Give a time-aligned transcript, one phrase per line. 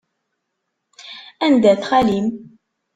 [1.45, 2.27] Anda-t xali-m?